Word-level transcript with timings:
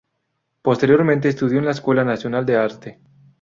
Posteriormente 0.63 1.29
estudió 1.29 1.59
en 1.59 1.65
la 1.65 1.69
Escuela 1.73 2.03
Nacional 2.03 2.43
de 2.43 2.55
Arte. 2.57 2.99